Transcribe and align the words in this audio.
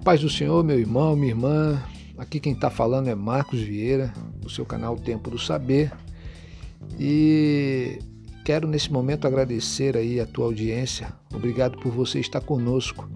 paz 0.00 0.22
do 0.22 0.30
Senhor, 0.30 0.64
meu 0.64 0.78
irmão, 0.78 1.14
minha 1.14 1.32
irmã. 1.32 1.82
Aqui 2.16 2.40
quem 2.40 2.54
está 2.54 2.70
falando 2.70 3.08
é 3.08 3.14
Marcos 3.14 3.60
Vieira, 3.60 4.12
do 4.36 4.48
seu 4.48 4.64
canal 4.64 4.96
Tempo 4.96 5.30
do 5.30 5.38
Saber. 5.38 5.92
E 6.98 7.98
quero 8.44 8.66
nesse 8.66 8.90
momento 8.90 9.26
agradecer 9.26 9.96
aí 9.96 10.18
a 10.18 10.26
tua 10.26 10.46
audiência. 10.46 11.12
Obrigado 11.34 11.78
por 11.78 11.92
você 11.92 12.18
estar 12.18 12.40
conosco. 12.40 13.08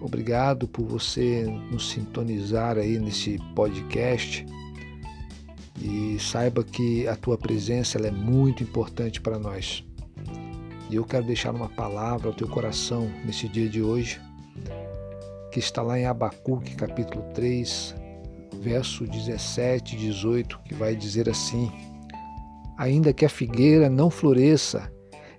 Obrigado 0.00 0.68
por 0.68 0.86
você 0.86 1.44
nos 1.70 1.90
sintonizar 1.90 2.78
aí 2.78 2.98
nesse 2.98 3.38
podcast. 3.54 4.46
E 5.80 6.16
saiba 6.20 6.62
que 6.62 7.08
a 7.08 7.16
tua 7.16 7.36
presença 7.36 7.98
é 7.98 8.10
muito 8.12 8.62
importante 8.62 9.20
para 9.20 9.40
nós. 9.40 9.84
E 10.88 10.94
eu 10.94 11.04
quero 11.04 11.26
deixar 11.26 11.52
uma 11.52 11.68
palavra 11.68 12.28
ao 12.28 12.34
teu 12.34 12.46
coração 12.46 13.10
nesse 13.24 13.48
dia 13.48 13.68
de 13.68 13.82
hoje 13.82 14.20
que 15.54 15.60
está 15.60 15.82
lá 15.82 15.96
em 15.96 16.04
Abacuque, 16.04 16.74
capítulo 16.74 17.22
3, 17.32 17.94
verso 18.60 19.06
17 19.06 19.94
e 19.94 19.98
18, 20.00 20.58
que 20.64 20.74
vai 20.74 20.96
dizer 20.96 21.28
assim: 21.28 21.70
Ainda 22.76 23.12
que 23.12 23.24
a 23.24 23.28
figueira 23.28 23.88
não 23.88 24.10
floresça, 24.10 24.90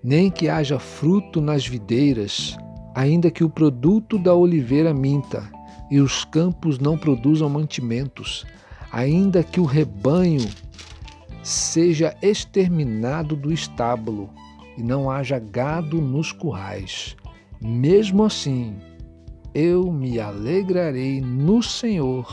nem 0.02 0.32
que 0.32 0.48
haja 0.48 0.80
fruto 0.80 1.42
nas 1.42 1.68
videiras, 1.68 2.58
ainda 2.96 3.30
que 3.30 3.44
o 3.44 3.50
produto 3.50 4.18
da 4.18 4.34
oliveira 4.34 4.94
minta 4.94 5.44
e 5.92 6.00
os 6.00 6.24
campos 6.24 6.80
não 6.80 6.98
produzam 6.98 7.50
mantimentos, 7.50 8.46
ainda 8.94 9.44
que 9.44 9.60
o 9.60 9.66
rebanho 9.66 10.50
seja 11.44 12.16
exterminado 12.22 13.36
do 13.36 13.52
estábulo 13.52 14.30
e 14.78 14.82
não 14.82 15.12
haja 15.12 15.40
gado 15.40 16.00
nos 16.00 16.32
currais, 16.32 17.18
mesmo 17.62 18.24
assim 18.24 18.78
eu 19.56 19.90
me 19.90 20.20
alegrarei 20.20 21.22
no 21.22 21.64
Senhor 21.64 22.28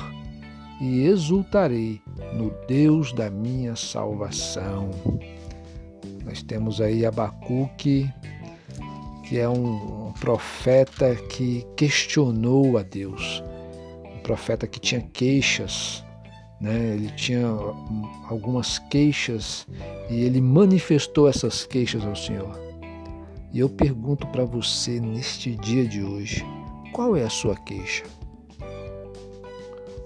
e 0.80 1.06
exultarei 1.06 2.02
no 2.34 2.50
Deus 2.66 3.12
da 3.12 3.30
minha 3.30 3.76
salvação. 3.76 4.90
Nós 6.24 6.42
temos 6.42 6.80
aí 6.80 7.06
Abacuque, 7.06 8.10
que 9.24 9.38
é 9.38 9.48
um, 9.48 10.12
profeta 10.20 11.14
que 11.14 11.64
questionou 11.76 12.76
a 12.76 12.82
Deus, 12.82 13.42
um 14.14 14.18
profeta 14.18 14.66
que 14.66 14.78
tinha 14.80 15.00
queixas, 15.00 16.04
né? 16.60 16.94
ele 16.94 17.10
tinha 17.12 17.46
algumas 18.28 18.78
queixas 18.78 19.66
e 20.10 20.22
ele 20.22 20.40
manifestou 20.40 21.28
essas 21.28 21.64
queixas 21.64 22.04
ao 22.04 22.16
Senhor. 22.16 22.60
E 23.52 23.60
eu 23.60 23.68
pergunto 23.68 24.26
para 24.28 24.44
você 24.44 24.98
neste 24.98 25.56
dia 25.56 25.86
de 25.86 26.02
hoje, 26.02 26.44
qual 26.92 27.16
é 27.16 27.22
a 27.24 27.30
sua 27.30 27.56
queixa? 27.56 28.04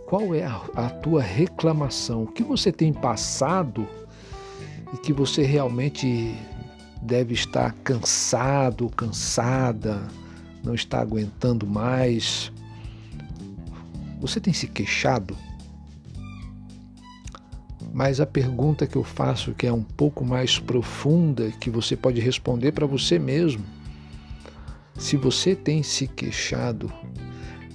Qual 0.07 0.33
é 0.35 0.45
a, 0.45 0.55
a 0.75 0.89
tua 0.89 1.21
reclamação? 1.21 2.23
O 2.23 2.27
que 2.29 2.45
você 2.45 2.71
tem 2.71 2.93
passado 2.93 3.89
e 4.95 4.97
que 4.97 5.13
você 5.13 5.43
realmente 5.43 6.33
deve 7.03 7.35
estar 7.35 7.73
cansado, 7.83 8.89
cansada, 8.91 10.07
não 10.63 10.75
está 10.75 11.01
aguentando 11.01 11.67
mais? 11.67 12.53
Você 14.21 14.39
tem 14.39 14.55
se 14.55 14.69
queixado? 14.69 15.37
Mas 17.93 18.21
a 18.21 18.27
pergunta 18.27 18.87
que 18.87 18.97
eu 18.97 19.03
faço, 19.03 19.55
que 19.55 19.67
é 19.67 19.73
um 19.73 19.83
pouco 19.83 20.25
mais 20.25 20.59
profunda, 20.59 21.51
que 21.51 21.69
você 21.69 21.97
pode 21.97 22.21
responder 22.21 22.71
para 22.73 22.87
você 22.87 23.19
mesmo, 23.19 23.65
se 24.99 25.17
você 25.17 25.55
tem 25.55 25.83
se 25.83 26.07
queixado, 26.07 26.93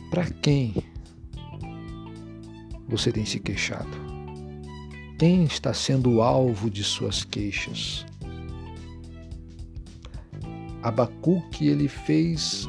para 0.09 0.25
quem 0.25 0.73
você 2.87 3.11
tem 3.11 3.25
se 3.25 3.39
queixado? 3.39 4.11
Quem 5.17 5.43
está 5.43 5.73
sendo 5.73 6.15
o 6.15 6.21
alvo 6.21 6.69
de 6.69 6.83
suas 6.83 7.23
queixas? 7.23 8.05
Abacuque 10.81 11.67
ele 11.67 11.87
fez 11.87 12.67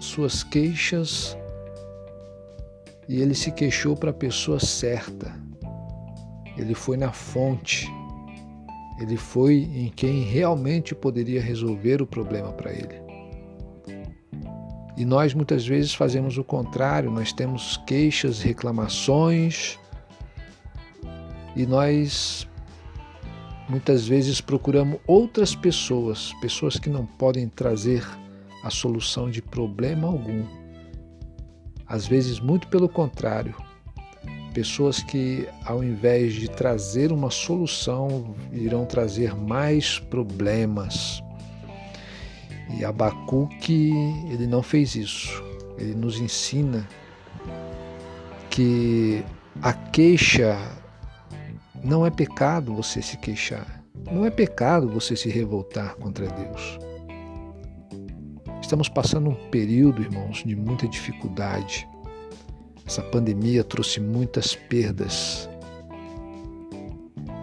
suas 0.00 0.42
queixas 0.42 1.36
e 3.06 3.20
ele 3.20 3.34
se 3.34 3.52
queixou 3.52 3.94
para 3.94 4.10
a 4.10 4.14
pessoa 4.14 4.58
certa. 4.58 5.38
Ele 6.56 6.74
foi 6.74 6.96
na 6.96 7.12
fonte. 7.12 7.86
Ele 8.98 9.16
foi 9.16 9.56
em 9.74 9.88
quem 9.88 10.22
realmente 10.22 10.94
poderia 10.94 11.40
resolver 11.40 12.00
o 12.00 12.06
problema 12.06 12.52
para 12.52 12.72
ele. 12.72 13.09
E 15.00 15.04
nós 15.06 15.32
muitas 15.32 15.66
vezes 15.66 15.94
fazemos 15.94 16.36
o 16.36 16.44
contrário, 16.44 17.10
nós 17.10 17.32
temos 17.32 17.78
queixas, 17.86 18.42
reclamações 18.42 19.78
e 21.56 21.64
nós 21.64 22.46
muitas 23.66 24.06
vezes 24.06 24.42
procuramos 24.42 25.00
outras 25.06 25.54
pessoas, 25.54 26.34
pessoas 26.42 26.78
que 26.78 26.90
não 26.90 27.06
podem 27.06 27.48
trazer 27.48 28.06
a 28.62 28.68
solução 28.68 29.30
de 29.30 29.40
problema 29.40 30.06
algum. 30.06 30.44
Às 31.86 32.06
vezes, 32.06 32.38
muito 32.38 32.68
pelo 32.68 32.86
contrário, 32.86 33.56
pessoas 34.52 35.02
que, 35.02 35.48
ao 35.64 35.82
invés 35.82 36.34
de 36.34 36.46
trazer 36.46 37.10
uma 37.10 37.30
solução, 37.30 38.34
irão 38.52 38.84
trazer 38.84 39.34
mais 39.34 39.98
problemas. 39.98 41.22
E 42.76 42.84
Abacuque, 42.84 43.92
ele 44.30 44.46
não 44.46 44.62
fez 44.62 44.94
isso. 44.94 45.42
Ele 45.78 45.94
nos 45.94 46.18
ensina 46.18 46.86
que 48.50 49.24
a 49.62 49.72
queixa 49.72 50.56
não 51.82 52.04
é 52.04 52.10
pecado 52.10 52.74
você 52.74 53.00
se 53.00 53.16
queixar. 53.16 53.82
Não 54.10 54.24
é 54.24 54.30
pecado 54.30 54.88
você 54.88 55.16
se 55.16 55.28
revoltar 55.28 55.94
contra 55.96 56.26
Deus. 56.26 56.78
Estamos 58.60 58.88
passando 58.88 59.30
um 59.30 59.50
período, 59.50 60.02
irmãos, 60.02 60.42
de 60.44 60.54
muita 60.54 60.86
dificuldade. 60.86 61.88
Essa 62.86 63.02
pandemia 63.02 63.64
trouxe 63.64 64.00
muitas 64.00 64.54
perdas. 64.54 65.48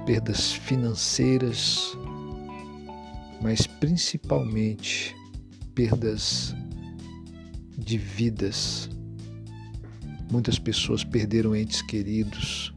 Perdas 0.05 0.53
financeiras, 0.53 1.97
mas 3.41 3.67
principalmente 3.67 5.16
perdas 5.77 6.55
de 7.77 7.99
vidas. 7.99 8.89
Muitas 10.31 10.57
pessoas 10.57 11.03
perderam 11.03 11.55
entes 11.55 11.83
queridos 11.83 12.73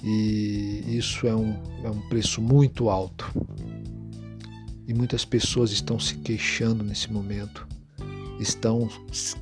e 0.00 0.84
isso 0.86 1.26
é 1.26 1.34
um, 1.34 1.52
é 1.82 1.90
um 1.90 2.00
preço 2.08 2.40
muito 2.40 2.88
alto. 2.88 3.28
E 4.86 4.94
muitas 4.94 5.24
pessoas 5.24 5.72
estão 5.72 5.98
se 5.98 6.14
queixando 6.18 6.84
nesse 6.84 7.12
momento, 7.12 7.66
estão 8.38 8.88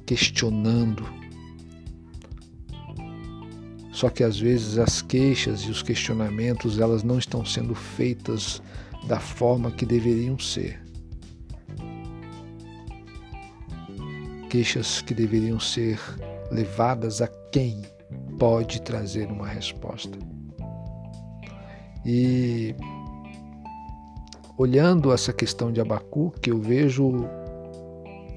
questionando. 0.06 1.06
Só 3.92 4.08
que 4.08 4.24
às 4.24 4.40
vezes 4.40 4.78
as 4.78 5.02
queixas 5.02 5.60
e 5.60 5.70
os 5.70 5.82
questionamentos 5.82 6.78
elas 6.78 7.02
não 7.02 7.18
estão 7.18 7.44
sendo 7.44 7.74
feitas 7.74 8.62
da 9.06 9.20
forma 9.20 9.70
que 9.70 9.84
deveriam 9.84 10.38
ser. 10.38 10.87
Queixas 14.48 15.02
que 15.02 15.14
deveriam 15.14 15.60
ser 15.60 16.00
levadas 16.50 17.20
a 17.20 17.28
quem 17.52 17.82
pode 18.38 18.80
trazer 18.82 19.26
uma 19.30 19.46
resposta. 19.46 20.18
E 22.04 22.74
olhando 24.56 25.12
essa 25.12 25.32
questão 25.32 25.70
de 25.70 25.80
Abacuque, 25.80 26.50
eu 26.50 26.58
vejo 26.60 27.28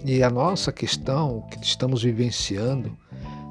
e 0.03 0.23
a 0.23 0.29
nossa 0.29 0.71
questão 0.71 1.41
que 1.51 1.63
estamos 1.63 2.01
vivenciando, 2.03 2.97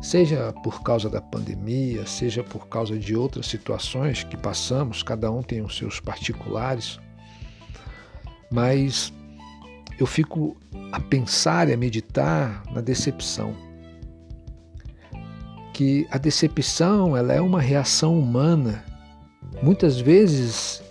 seja 0.02 0.52
por 0.64 0.82
causa 0.82 1.08
da 1.08 1.20
pandemia, 1.20 2.05
seja 2.06 2.43
por 2.43 2.67
causa 2.67 2.99
de 2.99 3.14
outras 3.14 3.46
situações 3.46 4.25
que 4.25 4.37
passamos, 4.37 5.02
cada 5.02 5.31
um 5.31 5.43
tem 5.43 5.62
os 5.62 5.76
seus 5.76 6.00
particulares, 6.00 6.99
mas 8.50 9.12
eu 10.00 10.06
fico 10.06 10.56
a 10.91 10.99
pensar 10.99 11.69
e 11.69 11.75
a 11.75 11.76
meditar 11.76 12.62
na 12.73 12.81
decepção. 12.81 13.55
Que 15.75 16.06
a 16.11 16.17
decepção 16.17 17.14
ela 17.14 17.35
é 17.35 17.41
uma 17.41 17.61
reação 17.61 18.19
humana. 18.19 18.82
Muitas 19.62 20.00
vezes 20.00 20.82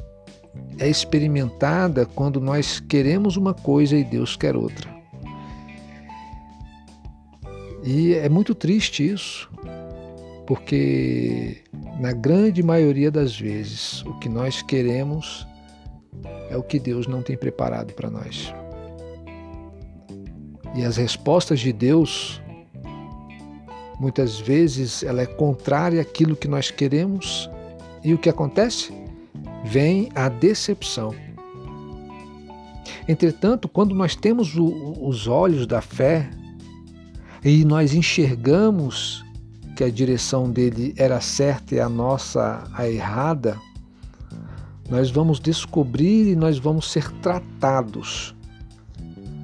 é 0.78 0.88
experimentada 0.88 2.06
quando 2.06 2.40
nós 2.40 2.80
queremos 2.80 3.36
uma 3.36 3.54
coisa 3.54 3.98
e 3.98 4.04
Deus 4.04 4.36
quer 4.36 4.56
outra. 4.56 4.88
E 7.84 8.14
é 8.14 8.30
muito 8.30 8.54
triste 8.54 9.10
isso, 9.10 9.50
porque 10.46 11.64
na 12.00 12.12
grande 12.12 12.62
maioria 12.62 13.10
das 13.10 13.40
vezes 13.40 14.04
o 14.06 14.20
que 14.20 14.30
nós 14.30 14.62
queremos 14.62 15.48
é 16.50 16.58
o 16.58 16.62
que 16.62 16.80
Deus 16.80 17.08
não 17.08 17.24
tem 17.24 17.38
preparado 17.38 17.94
para 17.94 18.10
nós. 18.10 18.54
E 20.76 20.84
as 20.84 20.98
respostas 20.98 21.60
de 21.60 21.74
Deus 21.74 22.42
muitas 24.00 24.40
vezes 24.40 25.04
ela 25.04 25.22
é 25.22 25.26
contrária 25.26 26.02
àquilo 26.02 26.36
que 26.36 26.48
nós 26.48 26.72
queremos 26.72 27.50
e 28.04 28.14
o 28.14 28.18
que 28.18 28.30
acontece? 28.30 28.94
Vem 29.66 30.10
a 30.16 30.30
decepção. 30.30 31.14
Entretanto, 33.08 33.68
quando 33.68 33.94
nós 33.94 34.16
temos 34.16 34.56
o, 34.56 34.96
os 35.02 35.28
olhos 35.28 35.68
da 35.68 35.82
fé 35.82 36.30
e 37.44 37.66
nós 37.66 37.94
enxergamos 37.94 39.26
que 39.76 39.84
a 39.84 39.90
direção 39.90 40.50
dele 40.50 40.94
era 40.98 41.20
certa 41.20 41.76
e 41.76 41.80
a 41.80 41.90
nossa 41.90 42.64
a 42.74 42.88
errada, 42.88 43.58
nós 44.90 45.12
vamos 45.12 45.40
descobrir 45.40 46.32
e 46.32 46.36
nós 46.36 46.58
vamos 46.58 46.92
ser 46.92 47.12
tratados, 47.22 48.36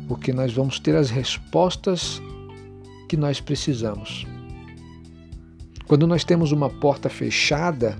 porque 0.07 0.31
nós 0.31 0.53
vamos 0.53 0.79
ter 0.79 0.95
as 0.95 1.09
respostas 1.09 2.21
que 3.07 3.17
nós 3.17 3.39
precisamos. 3.39 4.25
Quando 5.87 6.07
nós 6.07 6.23
temos 6.23 6.51
uma 6.51 6.69
porta 6.69 7.09
fechada, 7.09 7.97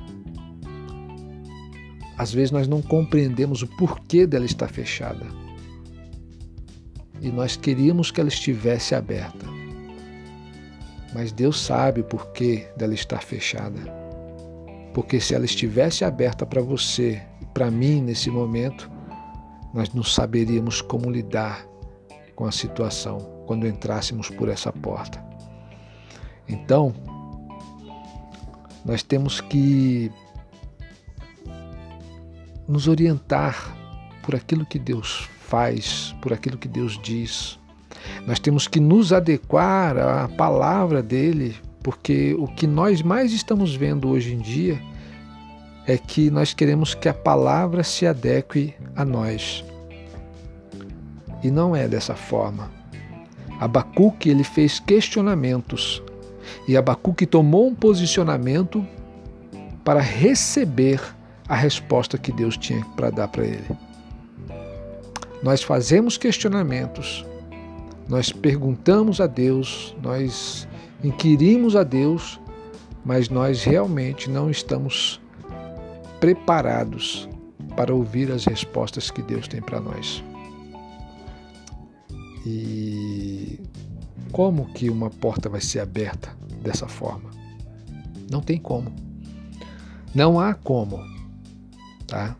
às 2.17 2.33
vezes 2.33 2.51
nós 2.51 2.67
não 2.67 2.81
compreendemos 2.81 3.61
o 3.61 3.67
porquê 3.67 4.25
dela 4.25 4.45
estar 4.45 4.67
fechada. 4.67 5.25
E 7.21 7.29
nós 7.29 7.55
queríamos 7.55 8.11
que 8.11 8.19
ela 8.19 8.29
estivesse 8.29 8.95
aberta. 8.95 9.45
Mas 11.13 11.31
Deus 11.31 11.59
sabe 11.59 12.01
o 12.01 12.03
porquê 12.03 12.67
dela 12.75 12.93
estar 12.93 13.21
fechada. 13.21 13.79
Porque 14.93 15.19
se 15.19 15.35
ela 15.35 15.45
estivesse 15.45 16.03
aberta 16.03 16.45
para 16.45 16.61
você 16.61 17.21
e 17.41 17.45
para 17.45 17.69
mim 17.69 18.01
nesse 18.01 18.29
momento, 18.29 18.89
nós 19.73 19.93
não 19.93 20.03
saberíamos 20.03 20.81
como 20.81 21.11
lidar 21.11 21.65
com 22.35 22.45
a 22.45 22.51
situação 22.51 23.19
quando 23.45 23.67
entrássemos 23.67 24.29
por 24.29 24.49
essa 24.49 24.71
porta. 24.71 25.23
Então, 26.47 26.93
nós 28.83 29.01
temos 29.01 29.41
que 29.41 30.11
nos 32.67 32.87
orientar 32.87 33.75
por 34.23 34.35
aquilo 34.35 34.65
que 34.65 34.77
Deus 34.77 35.29
faz, 35.39 36.15
por 36.21 36.33
aquilo 36.33 36.57
que 36.57 36.67
Deus 36.67 36.99
diz. 37.01 37.59
Nós 38.27 38.39
temos 38.39 38.67
que 38.67 38.79
nos 38.79 39.13
adequar 39.13 39.97
à 39.97 40.27
palavra 40.27 41.01
dele, 41.01 41.55
porque 41.83 42.35
o 42.37 42.47
que 42.47 42.67
nós 42.67 43.01
mais 43.01 43.31
estamos 43.31 43.75
vendo 43.75 44.09
hoje 44.09 44.33
em 44.33 44.39
dia 44.39 44.79
é 45.87 45.97
que 45.97 46.31
nós 46.31 46.53
queremos 46.53 46.95
que 46.95 47.07
a 47.07 47.13
palavra 47.13 47.83
se 47.83 48.07
adeque 48.07 48.73
a 48.95 49.05
nós. 49.05 49.63
E 51.45 51.51
não 51.51 51.75
é 51.75 51.87
dessa 51.87 52.15
forma. 52.15 52.71
Abacuque 53.59 54.31
ele 54.31 54.43
fez 54.43 54.79
questionamentos 54.79 56.01
e 56.67 56.75
Abacuque 56.75 57.27
tomou 57.27 57.67
um 57.67 57.75
posicionamento 57.75 58.83
para 59.83 59.99
receber 59.99 60.99
a 61.47 61.53
resposta 61.53 62.17
que 62.17 62.31
Deus 62.31 62.57
tinha 62.57 62.83
para 62.95 63.11
dar 63.11 63.27
para 63.27 63.45
ele. 63.45 63.77
Nós 65.43 65.61
fazemos 65.61 66.17
questionamentos, 66.17 67.23
nós 68.09 68.31
perguntamos 68.31 69.21
a 69.21 69.27
Deus, 69.27 69.95
nós 70.01 70.67
inquirimos 71.03 71.75
a 71.75 71.83
Deus, 71.83 72.39
mas 73.05 73.29
nós 73.29 73.63
realmente 73.63 74.31
não 74.31 74.49
estamos 74.49 75.21
preparados 76.19 77.29
para 77.75 77.93
ouvir 77.93 78.31
as 78.31 78.45
respostas 78.45 79.11
que 79.11 79.21
Deus 79.21 79.47
tem 79.47 79.61
para 79.61 79.79
nós. 79.79 80.23
E 82.45 83.59
como 84.31 84.65
que 84.65 84.89
uma 84.89 85.09
porta 85.09 85.49
vai 85.49 85.61
ser 85.61 85.79
aberta 85.79 86.29
dessa 86.61 86.87
forma? 86.87 87.31
Não 88.29 88.41
tem 88.41 88.59
como. 88.59 88.91
Não 90.13 90.39
há 90.39 90.53
como, 90.53 91.03
tá? 92.05 92.35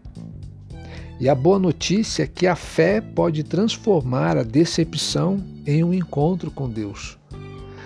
E 1.20 1.30
a 1.30 1.36
boa 1.36 1.58
notícia 1.58 2.24
é 2.24 2.28
que 2.28 2.46
a 2.46 2.56
fé 2.56 3.00
pode 3.00 3.44
transformar 3.44 4.38
a 4.38 4.44
decepção 4.44 5.42
em 5.66 5.84
um 5.84 5.94
encontro 5.94 6.52
com 6.52 6.70
Deus. 6.70 7.18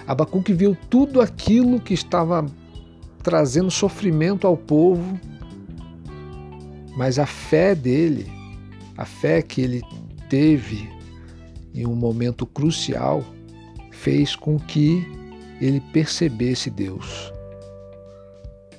Abacuque 0.08 0.52
viu 0.52 0.76
tudo 0.90 1.22
aquilo 1.22 1.80
que 1.80 1.94
estava 1.94 2.46
trazendo 3.22 3.70
sofrimento 3.70 4.48
ao 4.48 4.58
povo, 4.58 5.20
mas 6.98 7.20
a 7.20 7.28
fé 7.28 7.76
dele, 7.76 8.28
a 8.98 9.06
fé 9.06 9.42
que 9.42 9.62
ele 9.62 9.84
teve 10.28 10.90
em 11.74 11.86
um 11.86 11.96
momento 11.96 12.46
crucial, 12.46 13.24
fez 13.92 14.36
com 14.36 14.58
que 14.58 15.06
ele 15.60 15.82
percebesse 15.94 16.70
Deus, 16.70 17.32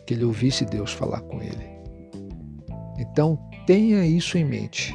que 0.07 0.15
ele 0.15 0.25
ouvisse 0.25 0.65
Deus 0.65 0.93
falar 0.93 1.21
com 1.23 1.43
ele. 1.43 1.69
Então, 2.99 3.39
tenha 3.67 4.05
isso 4.07 4.37
em 4.37 4.45
mente. 4.45 4.95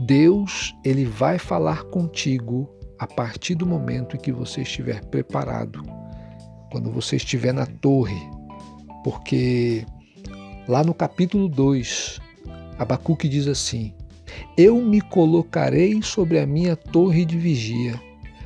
Deus, 0.00 0.74
ele 0.84 1.04
vai 1.04 1.38
falar 1.38 1.84
contigo 1.84 2.70
a 2.98 3.06
partir 3.06 3.54
do 3.54 3.66
momento 3.66 4.16
em 4.16 4.18
que 4.18 4.32
você 4.32 4.62
estiver 4.62 5.04
preparado, 5.06 5.82
quando 6.70 6.90
você 6.90 7.16
estiver 7.16 7.52
na 7.52 7.66
torre, 7.66 8.20
porque 9.04 9.86
lá 10.68 10.82
no 10.82 10.92
capítulo 10.92 11.48
2, 11.48 12.18
Abacuque 12.78 13.28
diz 13.28 13.46
assim: 13.46 13.94
eu 14.56 14.80
me 14.80 15.00
colocarei 15.00 16.02
sobre 16.02 16.38
a 16.38 16.46
minha 16.46 16.76
torre 16.76 17.24
de 17.24 17.36
vigia, 17.36 18.00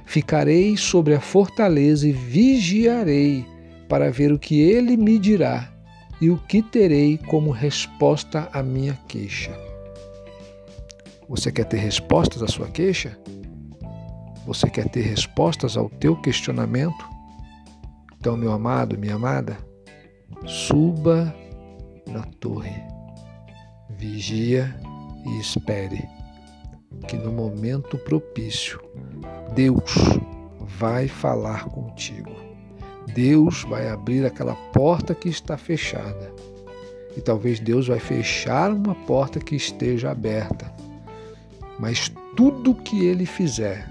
ficarei 0.04 0.76
sobre 0.76 1.14
a 1.14 1.20
fortaleza 1.20 2.08
e 2.08 2.12
vigiarei 2.12 3.44
para 3.88 4.10
ver 4.10 4.32
o 4.32 4.38
que 4.38 4.60
ele 4.60 4.96
me 4.96 5.18
dirá 5.18 5.72
e 6.20 6.30
o 6.30 6.36
que 6.36 6.62
terei 6.62 7.18
como 7.18 7.50
resposta 7.50 8.48
à 8.52 8.62
minha 8.62 8.98
queixa. 9.08 9.56
Você 11.28 11.50
quer 11.50 11.64
ter 11.64 11.78
respostas 11.78 12.42
à 12.42 12.48
sua 12.48 12.66
queixa? 12.68 13.16
Você 14.46 14.68
quer 14.68 14.88
ter 14.88 15.02
respostas 15.02 15.76
ao 15.76 15.88
teu 15.88 16.16
questionamento? 16.16 17.08
Então, 18.18 18.36
meu 18.36 18.52
amado, 18.52 18.98
minha 18.98 19.14
amada, 19.14 19.56
suba 20.44 21.34
na 22.06 22.22
torre, 22.40 22.74
vigia 23.96 24.74
e 25.26 25.38
espere 25.38 26.08
que 27.06 27.16
no 27.16 27.32
momento 27.32 27.98
propício 27.98 28.80
Deus 29.54 29.94
vai 30.78 31.08
falar 31.08 31.64
contigo. 31.66 32.30
Deus 33.14 33.64
vai 33.64 33.88
abrir 33.88 34.24
aquela 34.24 34.54
porta 34.72 35.14
que 35.14 35.28
está 35.28 35.56
fechada. 35.56 36.32
E 37.16 37.20
talvez 37.20 37.58
Deus 37.58 37.88
vai 37.88 37.98
fechar 37.98 38.72
uma 38.72 38.94
porta 38.94 39.40
que 39.40 39.56
esteja 39.56 40.10
aberta. 40.10 40.72
Mas 41.78 42.12
tudo 42.36 42.74
que 42.74 43.04
ele 43.04 43.26
fizer 43.26 43.90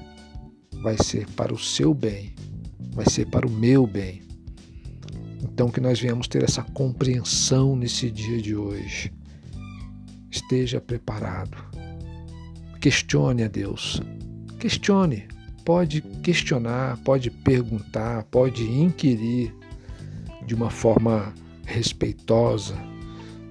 vai 0.81 0.95
ser 0.97 1.27
para 1.31 1.53
o 1.53 1.59
seu 1.59 1.93
bem, 1.93 2.33
vai 2.93 3.05
ser 3.09 3.25
para 3.25 3.45
o 3.45 3.51
meu 3.51 3.85
bem. 3.85 4.21
Então 5.43 5.69
que 5.69 5.81
nós 5.81 5.99
venhamos 5.99 6.27
ter 6.27 6.43
essa 6.43 6.63
compreensão 6.63 7.75
nesse 7.75 8.09
dia 8.09 8.41
de 8.41 8.55
hoje 8.55 9.11
esteja 10.29 10.79
preparado. 10.79 11.57
Questione 12.79 13.43
a 13.43 13.47
Deus. 13.47 14.01
Questione. 14.59 15.27
Pode 15.65 16.01
questionar, 16.01 16.97
pode 17.03 17.29
perguntar, 17.29 18.23
pode 18.23 18.63
inquirir 18.63 19.53
de 20.45 20.55
uma 20.55 20.69
forma 20.69 21.33
respeitosa, 21.65 22.75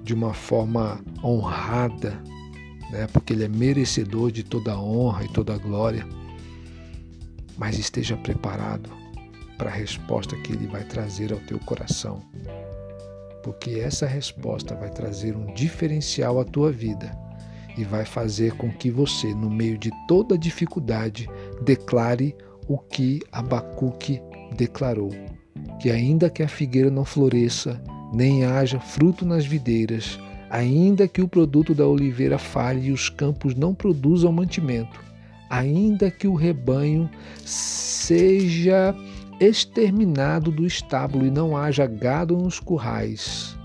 de 0.02 0.14
uma 0.14 0.34
forma 0.34 1.00
honrada, 1.22 2.20
né? 2.90 3.06
porque 3.12 3.32
Ele 3.32 3.44
é 3.44 3.48
merecedor 3.48 4.32
de 4.32 4.42
toda 4.42 4.72
a 4.72 4.80
honra 4.80 5.24
e 5.24 5.28
toda 5.28 5.54
a 5.54 5.58
glória. 5.58 6.04
Mas 7.56 7.78
esteja 7.78 8.16
preparado 8.16 8.90
para 9.56 9.70
a 9.70 9.74
resposta 9.74 10.34
que 10.36 10.52
Ele 10.52 10.66
vai 10.66 10.84
trazer 10.84 11.32
ao 11.32 11.38
teu 11.40 11.58
coração 11.60 12.22
porque 13.42 13.80
essa 13.80 14.06
resposta 14.06 14.74
vai 14.74 14.90
trazer 14.90 15.36
um 15.36 15.52
diferencial 15.54 16.40
à 16.40 16.44
tua 16.44 16.70
vida 16.70 17.10
e 17.76 17.84
vai 17.84 18.04
fazer 18.04 18.52
com 18.54 18.70
que 18.70 18.90
você, 18.90 19.32
no 19.34 19.48
meio 19.48 19.78
de 19.78 19.90
toda 20.08 20.36
dificuldade, 20.36 21.28
declare 21.62 22.34
o 22.66 22.76
que 22.76 23.20
Abacuque 23.30 24.20
declarou: 24.56 25.10
que 25.80 25.90
ainda 25.90 26.28
que 26.28 26.42
a 26.42 26.48
figueira 26.48 26.90
não 26.90 27.04
floresça, 27.04 27.80
nem 28.12 28.44
haja 28.44 28.80
fruto 28.80 29.24
nas 29.24 29.46
videiras, 29.46 30.18
ainda 30.50 31.06
que 31.06 31.22
o 31.22 31.28
produto 31.28 31.74
da 31.74 31.86
oliveira 31.86 32.38
falhe 32.38 32.88
e 32.88 32.92
os 32.92 33.08
campos 33.08 33.54
não 33.54 33.74
produzam 33.74 34.32
mantimento, 34.32 35.00
ainda 35.48 36.10
que 36.10 36.26
o 36.26 36.34
rebanho 36.34 37.08
seja 37.44 38.94
exterminado 39.40 40.50
do 40.50 40.66
estábulo 40.66 41.26
e 41.26 41.30
não 41.30 41.56
haja 41.56 41.86
gado 41.86 42.36
nos 42.36 42.58
currais. 42.58 43.56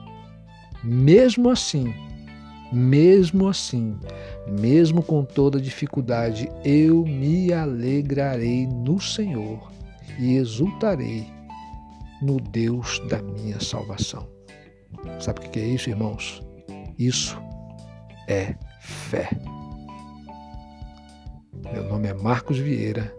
Mesmo 0.83 1.49
assim, 1.49 1.93
mesmo 2.71 3.47
assim, 3.47 3.97
mesmo 4.47 5.01
com 5.01 5.23
toda 5.23 5.59
dificuldade, 5.59 6.49
eu 6.63 7.05
me 7.05 7.53
alegrarei 7.53 8.67
no 8.67 8.99
Senhor 8.99 9.71
e 10.19 10.35
exultarei 10.35 11.27
no 12.21 12.39
Deus 12.39 12.99
da 13.09 13.21
minha 13.21 13.59
salvação. 13.59 14.27
Sabe 15.19 15.39
o 15.39 15.49
que 15.49 15.59
é 15.59 15.65
isso, 15.65 15.89
irmãos? 15.89 16.41
Isso 16.97 17.37
é 18.27 18.55
fé. 18.81 19.29
Meu 21.71 21.83
nome 21.83 22.07
é 22.07 22.13
Marcos 22.13 22.57
Vieira 22.59 23.13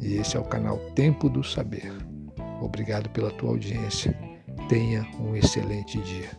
e 0.00 0.16
esse 0.16 0.36
é 0.36 0.40
o 0.40 0.44
canal 0.44 0.78
Tempo 0.94 1.28
do 1.28 1.42
Saber. 1.42 1.92
Obrigado 2.60 3.08
pela 3.10 3.30
tua 3.30 3.50
audiência. 3.50 4.16
Tenha 4.68 5.06
um 5.20 5.34
excelente 5.36 5.98
dia. 6.00 6.30